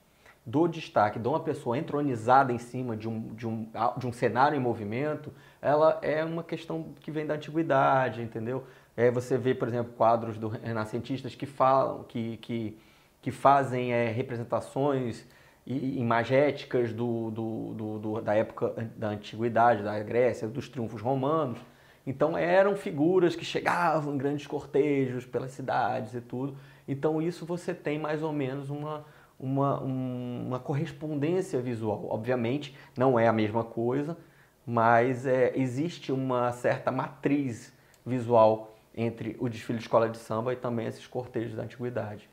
do 0.43 0.67
destaque 0.67 1.19
de 1.19 1.27
uma 1.27 1.39
pessoa 1.39 1.77
entronizada 1.77 2.51
em 2.51 2.57
cima 2.57 2.97
de 2.97 3.07
um, 3.07 3.35
de 3.35 3.47
um, 3.47 3.69
de 3.97 4.07
um 4.07 4.11
cenário 4.11 4.57
em 4.57 4.59
movimento, 4.59 5.31
ela 5.61 5.99
é 6.01 6.25
uma 6.25 6.43
questão 6.43 6.95
que 6.99 7.11
vem 7.11 7.27
da 7.27 7.35
antiguidade, 7.35 8.23
entendeu? 8.23 8.65
É, 8.97 9.11
você 9.11 9.37
vê, 9.37 9.53
por 9.53 9.67
exemplo, 9.67 9.93
quadros 9.93 10.39
do 10.39 10.47
renascentistas 10.47 11.35
que 11.35 11.45
falam, 11.45 12.03
que, 12.05 12.37
que, 12.37 12.75
que 13.21 13.29
fazem 13.29 13.93
é, 13.93 14.09
representações 14.09 15.23
imagéticas 15.65 16.91
do, 16.91 17.29
do, 17.31 17.73
do, 17.73 17.99
do, 17.99 18.21
da 18.21 18.33
época 18.33 18.89
da 18.95 19.09
antiguidade, 19.09 19.83
da 19.83 19.99
Grécia, 19.99 20.47
dos 20.47 20.67
triunfos 20.67 21.01
romanos. 21.01 21.59
Então 22.05 22.37
eram 22.37 22.75
figuras 22.75 23.35
que 23.35 23.45
chegavam 23.45 24.15
em 24.15 24.17
grandes 24.17 24.47
cortejos 24.47 25.25
pelas 25.25 25.51
cidades 25.51 26.15
e 26.15 26.21
tudo. 26.21 26.57
Então 26.87 27.21
isso 27.21 27.45
você 27.45 27.73
tem 27.73 27.99
mais 27.99 28.23
ou 28.23 28.33
menos 28.33 28.69
uma, 28.69 29.05
uma, 29.39 29.79
uma 29.79 30.59
correspondência 30.59 31.61
visual. 31.61 32.07
Obviamente 32.09 32.75
não 32.97 33.19
é 33.19 33.27
a 33.27 33.33
mesma 33.33 33.63
coisa, 33.63 34.17
mas 34.65 35.27
é, 35.27 35.53
existe 35.55 36.11
uma 36.11 36.51
certa 36.51 36.91
matriz 36.91 37.71
visual 38.03 38.75
entre 38.95 39.37
o 39.39 39.47
desfile 39.47 39.77
de 39.77 39.83
escola 39.83 40.09
de 40.09 40.17
samba 40.17 40.53
e 40.53 40.55
também 40.55 40.87
esses 40.87 41.05
cortejos 41.05 41.55
da 41.55 41.63
antiguidade. 41.63 42.30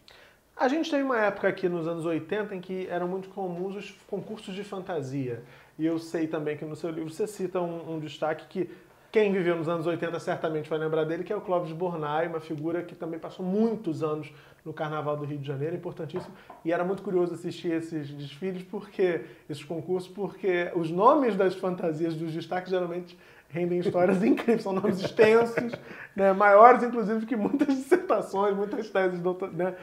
A 0.59 0.67
gente 0.67 0.91
teve 0.91 1.05
uma 1.05 1.21
época 1.21 1.47
aqui 1.47 1.69
nos 1.69 1.87
anos 1.87 2.05
80 2.05 2.53
em 2.57 2.61
que 2.61 2.89
eram 2.89 3.07
muito 3.07 3.29
comuns 3.29 3.77
os 3.77 3.93
concursos 4.09 4.57
de 4.57 4.65
fantasia. 4.65 5.45
E 5.79 5.87
eu 5.87 6.01
sei 6.01 6.27
também 6.27 6.57
que 6.57 6.65
no 6.65 6.75
seu 6.75 6.91
livro 6.91 7.11
você 7.11 7.29
cita 7.29 7.61
um, 7.61 7.95
um 7.95 8.01
destaque 8.01 8.45
que 8.49 8.71
quem 9.13 9.33
viveu 9.33 9.55
nos 9.55 9.69
anos 9.69 9.87
80 9.87 10.19
certamente 10.19 10.69
vai 10.69 10.77
lembrar 10.81 11.05
dele, 11.05 11.23
que 11.23 11.33
é 11.33 11.37
o 11.37 11.41
Clóvis 11.41 11.71
Bornai, 11.71 12.27
uma 12.27 12.41
figura 12.41 12.83
que 12.83 12.97
também 12.97 13.21
passou 13.21 13.47
muitos 13.47 14.03
anos 14.03 14.33
no 14.65 14.73
Carnaval 14.73 15.17
do 15.17 15.25
Rio 15.25 15.39
de 15.39 15.47
Janeiro, 15.47 15.77
importantíssimo. 15.77 16.35
E 16.65 16.73
era 16.73 16.85
muito 16.85 17.05
curioso 17.05 17.35
assistir 17.35 17.71
esses 17.71 18.11
desfiles, 18.11 18.65
porque 18.65 19.27
esses 19.49 19.63
concursos, 19.63 20.11
porque 20.11 20.73
os 20.75 20.91
nomes 20.91 21.37
das 21.37 21.55
fantasias 21.55 22.17
dos 22.17 22.33
destaques 22.33 22.71
geralmente 22.71 23.17
rendem 23.49 23.79
histórias 23.79 24.23
incríveis, 24.25 24.63
são 24.63 24.73
nomes 24.73 25.01
extensos, 25.01 25.73
né, 26.15 26.33
maiores 26.33 26.83
inclusive 26.83 27.27
que 27.27 27.37
muitas 27.37 27.69
dissertações, 27.75 28.57
muitas 28.57 28.89
teses 28.91 29.17
de, 29.17 29.23
doutor, 29.23 29.53
né, 29.53 29.75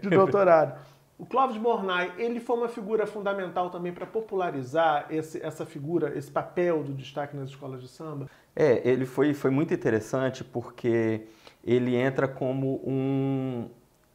de 0.00 0.08
doutorado. 0.10 0.78
O 1.18 1.26
Clóvis 1.26 1.56
Bornai, 1.56 2.12
ele 2.16 2.38
foi 2.38 2.56
uma 2.56 2.68
figura 2.68 3.04
fundamental 3.04 3.70
também 3.70 3.92
para 3.92 4.06
popularizar 4.06 5.06
esse, 5.10 5.44
essa 5.44 5.66
figura, 5.66 6.16
esse 6.16 6.30
papel 6.30 6.84
do 6.84 6.92
destaque 6.92 7.36
nas 7.36 7.48
escolas 7.48 7.82
de 7.82 7.88
samba? 7.88 8.26
É, 8.54 8.88
ele 8.88 9.04
foi, 9.04 9.34
foi 9.34 9.50
muito 9.50 9.74
interessante 9.74 10.44
porque 10.44 11.22
ele 11.64 11.96
entra 11.96 12.28
como 12.28 12.80
um 12.86 13.68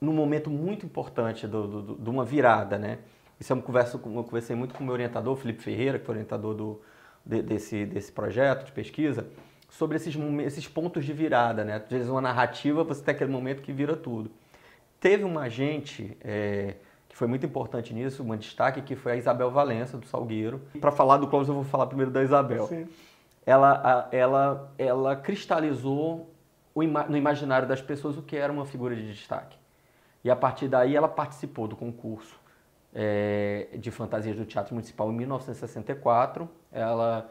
num 0.03 0.13
momento 0.13 0.49
muito 0.49 0.85
importante 0.85 1.47
do, 1.47 1.81
do, 1.81 1.95
de 1.95 2.09
uma 2.09 2.25
virada, 2.25 2.77
né? 2.77 2.99
Isso 3.39 3.53
é 3.53 3.55
uma 3.55 3.61
conversa, 3.61 3.95
eu 3.95 4.23
conversei 4.23 4.53
muito 4.55 4.73
com 4.73 4.83
o 4.83 4.85
meu 4.85 4.93
orientador, 4.93 5.35
Felipe 5.37 5.63
Ferreira, 5.63 5.97
que 5.97 6.05
foi 6.05 6.15
orientador 6.15 6.53
do, 6.53 6.81
de, 7.25 7.41
desse, 7.41 7.85
desse 7.85 8.11
projeto 8.11 8.65
de 8.65 8.71
pesquisa, 8.71 9.27
sobre 9.69 9.97
esses, 9.97 10.15
esses 10.45 10.67
pontos 10.67 11.05
de 11.05 11.13
virada, 11.13 11.63
né? 11.63 11.75
Às 11.75 11.89
vezes 11.89 12.09
uma 12.09 12.21
narrativa, 12.21 12.83
você 12.83 13.03
tem 13.03 13.13
aquele 13.15 13.31
momento 13.31 13.61
que 13.61 13.71
vira 13.73 13.95
tudo. 13.95 14.31
Teve 14.99 15.23
uma 15.23 15.49
gente... 15.49 16.17
É, 16.21 16.75
que 17.13 17.17
foi 17.17 17.27
muito 17.27 17.45
importante 17.45 17.93
nisso, 17.93 18.23
um 18.23 18.35
destaque, 18.35 18.81
que 18.81 18.95
foi 18.95 19.11
a 19.11 19.15
Isabel 19.15 19.51
Valença, 19.51 19.99
do 19.99 20.05
Salgueiro. 20.07 20.59
Para 20.81 20.91
falar 20.91 21.17
do 21.17 21.27
Clóvis, 21.27 21.47
eu 21.47 21.53
vou 21.53 21.63
falar 21.63 21.85
primeiro 21.85 22.09
da 22.09 22.23
Isabel. 22.23 22.65
Sim. 22.65 22.87
Ela, 23.45 24.09
ela, 24.11 24.73
ela 24.79 25.15
cristalizou 25.15 26.33
no 26.75 27.15
imaginário 27.15 27.67
das 27.67 27.83
pessoas 27.83 28.17
o 28.17 28.23
que 28.23 28.35
era 28.35 28.51
uma 28.51 28.65
figura 28.65 28.95
de 28.95 29.05
destaque. 29.13 29.55
E 30.23 30.31
a 30.31 30.35
partir 30.35 30.67
daí 30.67 30.95
ela 30.95 31.07
participou 31.07 31.67
do 31.67 31.75
concurso 31.75 32.39
é, 32.93 33.67
de 33.77 33.89
fantasias 33.91 34.35
do 34.35 34.45
Teatro 34.45 34.73
Municipal 34.73 35.11
em 35.11 35.15
1964. 35.15 36.49
Ela 36.71 37.29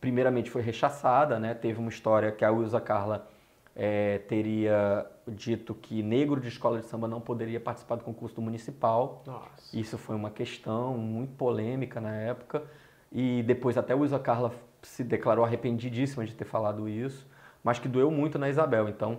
primeiramente 0.00 0.50
foi 0.50 0.62
rechaçada, 0.62 1.38
né? 1.38 1.54
teve 1.54 1.80
uma 1.80 1.88
história 1.88 2.30
que 2.30 2.44
a 2.44 2.50
Wilza 2.50 2.80
Carla 2.80 3.28
é, 3.74 4.18
teria 4.18 5.06
dito 5.26 5.74
que 5.74 6.02
negro 6.02 6.40
de 6.40 6.48
escola 6.48 6.80
de 6.80 6.86
samba 6.86 7.08
não 7.08 7.20
poderia 7.20 7.60
participar 7.60 7.96
do 7.96 8.04
concurso 8.04 8.36
do 8.36 8.42
municipal. 8.42 9.22
Nossa. 9.26 9.76
Isso 9.76 9.96
foi 9.96 10.14
uma 10.16 10.30
questão 10.30 10.94
muito 10.94 11.34
polêmica 11.34 12.00
na 12.00 12.14
época. 12.14 12.62
E 13.10 13.42
depois 13.44 13.78
até 13.78 13.94
o 13.94 14.04
Isa 14.04 14.18
Carla 14.18 14.52
se 14.82 15.02
declarou 15.02 15.44
arrependidíssima 15.44 16.24
de 16.24 16.34
ter 16.34 16.44
falado 16.44 16.88
isso, 16.88 17.26
mas 17.64 17.78
que 17.78 17.88
doeu 17.88 18.10
muito 18.10 18.38
na 18.38 18.48
Isabel. 18.48 18.88
Então, 18.88 19.18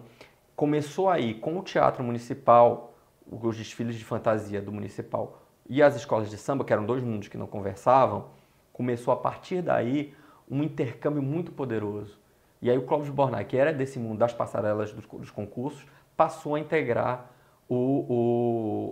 começou 0.56 1.10
aí 1.10 1.34
com 1.34 1.58
o 1.58 1.64
teatro 1.64 2.04
municipal, 2.04 2.94
os 3.30 3.58
desfiles 3.58 3.96
de 3.96 4.06
fantasia 4.06 4.62
do 4.62 4.72
municipal 4.72 5.49
e 5.70 5.82
as 5.82 5.96
escolas 5.96 6.30
de 6.30 6.38
samba, 6.38 6.66
que 6.66 6.74
eram 6.74 6.86
dois 6.86 7.04
mundos 7.04 7.28
que 7.28 7.38
não 7.38 7.48
conversavam, 7.48 8.30
começou 8.74 9.14
a 9.14 9.18
partir 9.18 9.62
daí 9.62 10.14
um 10.50 10.64
intercâmbio 10.64 11.22
muito 11.22 11.52
poderoso 11.52 12.20
e 12.62 12.70
aí 12.70 12.78
o 12.78 12.82
Clóvis 12.82 13.10
Bornai, 13.10 13.46
que 13.46 13.56
era 13.56 13.72
desse 13.72 13.98
mundo 14.00 14.20
das 14.20 14.34
passarelas 14.34 14.92
dos, 14.92 15.06
dos 15.06 15.32
concursos, 15.32 15.86
passou 16.16 16.56
a 16.56 16.60
integrar 16.60 17.32
o, 17.70 17.76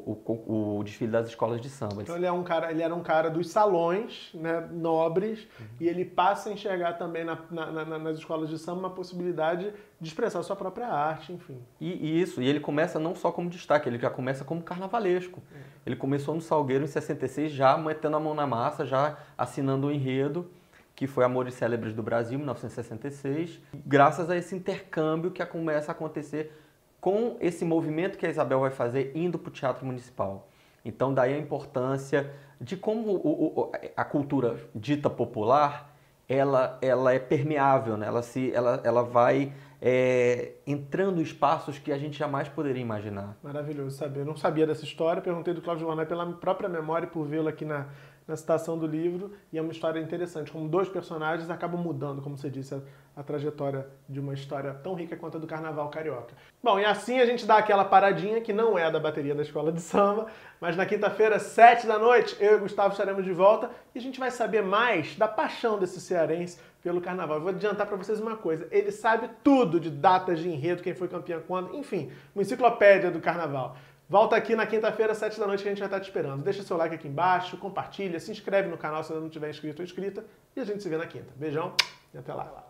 o, 0.06 0.22
o, 0.26 0.78
o, 0.78 0.84
desfile 0.84 1.12
das 1.12 1.28
escolas 1.28 1.60
de 1.60 1.68
samba. 1.68 2.04
Então 2.04 2.16
ele, 2.16 2.28
é 2.28 2.32
um 2.32 2.44
cara, 2.44 2.72
ele 2.72 2.84
era 2.84 2.94
um 2.94 3.02
cara 3.02 3.28
dos 3.28 3.50
salões 3.50 4.30
né, 4.36 4.70
nobres 4.72 5.48
uhum. 5.60 5.66
e 5.82 5.88
ele 5.88 6.06
passa 6.06 6.50
a 6.50 6.54
enxergar 6.54 6.94
também 6.94 7.26
na, 7.26 7.40
na, 7.50 7.72
na, 7.72 7.98
nas 7.98 8.20
escolas 8.20 8.50
de 8.50 8.60
samba 8.60 8.82
uma 8.82 8.90
possibilidade 8.92 9.74
de 10.00 10.08
expressar 10.08 10.44
sua 10.44 10.56
própria 10.56 10.88
arte, 10.88 11.34
enfim. 11.34 11.58
E, 11.82 11.92
e 11.92 12.22
isso, 12.22 12.40
e 12.40 12.48
ele 12.48 12.60
começa 12.60 13.00
não 13.00 13.16
só 13.16 13.32
como 13.32 13.50
destaque, 13.50 13.90
ele 13.90 13.98
já 13.98 14.12
começa 14.12 14.46
como 14.46 14.62
carnavalesco. 14.62 15.42
É. 15.52 15.77
Ele 15.88 15.96
começou 15.96 16.36
no 16.36 16.42
Salgueiro 16.42 16.84
em 16.84 16.88
66, 16.88 17.50
já 17.50 17.78
metendo 17.78 18.18
a 18.18 18.20
mão 18.20 18.36
na 18.36 18.46
massa, 18.46 18.86
já 18.86 19.18
assinando 19.38 19.88
o 19.88 19.92
enredo 19.92 20.52
que 20.94 21.08
foi 21.08 21.24
Amores 21.24 21.54
Célebres 21.54 21.94
do 21.94 22.04
Brasil, 22.04 22.38
1966, 22.38 23.62
graças 23.86 24.30
a 24.30 24.36
esse 24.36 24.54
intercâmbio 24.54 25.32
que 25.32 25.46
começa 25.46 25.92
a 25.92 25.94
acontecer 25.94 26.52
com 27.00 27.38
esse 27.40 27.64
movimento 27.64 28.18
que 28.18 28.26
a 28.26 28.30
Isabel 28.30 28.60
vai 28.60 28.72
fazer 28.72 29.12
indo 29.16 29.40
para 29.40 29.50
o 29.50 29.54
Teatro 29.54 29.86
Municipal. 29.86 30.50
Então, 30.84 31.14
daí 31.14 31.36
a 31.36 31.38
importância 31.38 32.34
de 32.60 32.76
como 32.76 33.72
a 33.96 34.04
cultura 34.04 34.58
dita 34.74 35.10
popular 35.10 35.87
ela, 36.28 36.78
ela 36.82 37.14
é 37.14 37.20
permeável, 37.20 37.98
né? 37.98 38.08
ela, 38.08 38.22
se, 38.22 38.52
ela, 38.54 38.82
ela 38.84 39.04
vai 39.04 39.54
é, 39.82 40.54
entrando 40.66 41.20
em 41.20 41.24
espaços 41.24 41.80
que 41.80 41.92
a 41.92 41.98
gente 41.98 42.18
jamais 42.18 42.50
poderia 42.50 42.82
imaginar. 42.82 43.38
Maravilhoso 43.42 43.96
saber. 43.96 44.22
Eu 44.22 44.26
não 44.26 44.36
sabia 44.36 44.68
dessa 44.68 44.84
história, 44.84 45.22
perguntei 45.22 45.54
do 45.54 45.62
Cláudio 45.62 45.88
Warner 45.88 46.08
pela 46.08 46.26
própria 46.34 46.68
memória 46.68 47.06
e 47.06 47.10
por 47.10 47.26
vê-lo 47.26 47.48
aqui 47.48 47.64
na, 47.64 47.88
na 48.28 48.36
citação 48.36 48.78
do 48.78 48.86
livro, 48.86 49.32
e 49.54 49.58
é 49.58 49.62
uma 49.62 49.72
história 49.72 50.00
interessante, 50.00 50.52
como 50.52 50.68
dois 50.68 50.90
personagens 50.90 51.50
acabam 51.50 51.82
mudando, 51.82 52.22
como 52.22 52.36
você 52.36 52.50
disse, 52.50 52.76
a, 52.76 52.82
a, 53.16 53.24
trajetória 53.24 53.88
de 54.08 54.20
uma 54.20 54.34
história 54.34 54.74
tão 54.74 54.96
rica 54.96 55.16
quanto 55.16 55.38
a 55.38 55.40
do 55.40 55.48
Carnaval 55.48 55.90
Carioca. 55.90 56.36
Bom, 56.62 56.78
e 56.78 56.84
assim 56.84 57.20
a 57.20 57.26
gente 57.26 57.46
dá 57.46 57.58
aquela 57.58 57.86
paradinha, 57.86 58.42
que 58.42 58.52
não 58.52 58.78
é 58.78 58.92
da 58.92 59.00
bateria 59.00 59.34
da 59.34 59.42
Escola 59.42 59.72
de 59.72 59.80
Samba, 59.80 60.28
mas 60.60 60.76
na 60.76 60.86
quinta-feira, 60.86 61.40
sete 61.40 61.88
da 61.88 61.98
noite, 61.98 62.36
eu 62.40 62.58
e 62.58 62.60
Gustavo 62.60 62.92
estaremos 62.92 63.24
de 63.24 63.32
volta, 63.32 63.72
e 63.96 64.00
a 64.00 64.02
gente 64.02 64.20
vai 64.20 64.30
saber 64.30 64.62
mais 64.62 65.16
da 65.16 65.28
paixão 65.28 65.80
desse 65.80 66.02
cearense 66.02 66.60
pelo 66.84 67.00
Carnaval. 67.00 67.38
Eu 67.38 67.42
vou 67.44 67.52
adiantar 67.52 67.88
para 67.88 67.96
vocês 67.96 68.20
uma 68.20 68.36
coisa, 68.36 68.68
ele 68.72 68.92
sabe 68.92 69.30
tudo 69.42 69.80
de 69.80 69.90
datas 69.90 70.40
de 70.40 70.50
enredo, 70.50 70.84
quem 70.84 70.94
foi 70.94 71.08
campeão 71.08 71.42
quando, 71.48 71.78
enfim, 71.78 72.12
uma 72.36 72.42
enciclopédia 72.42 73.10
do 73.10 73.22
Carnaval. 73.22 73.78
Volta 74.10 74.38
aqui 74.38 74.56
na 74.56 74.66
quinta-feira, 74.66 75.12
às 75.12 75.18
7 75.18 75.38
da 75.38 75.46
noite, 75.46 75.64
que 75.64 75.68
a 75.68 75.72
gente 75.72 75.80
vai 75.80 75.88
estar 75.88 76.00
te 76.00 76.06
esperando. 76.06 76.42
Deixa 76.42 76.64
seu 76.64 76.78
like 76.78 76.96
aqui 76.96 77.10
embaixo, 77.10 77.58
compartilha, 77.58 78.22
se 78.22 78.32
inscreve 78.32 78.70
no 78.70 78.78
canal 78.78 79.04
se 79.04 79.12
ainda 79.12 79.22
não 79.22 79.30
tiver 79.30 79.50
inscrito 79.50 79.82
ou 79.82 79.86
inscrita. 79.86 80.26
E 80.56 80.62
a 80.62 80.64
gente 80.64 80.82
se 80.82 80.88
vê 80.88 80.96
na 80.96 81.06
quinta. 81.06 81.34
Beijão 81.36 81.76
e 82.14 82.18
até 82.18 82.34
lá. 82.34 82.64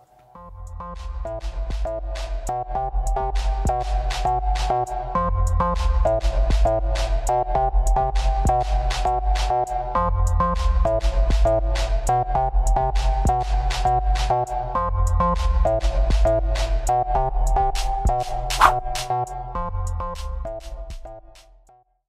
Thank 20.59 20.86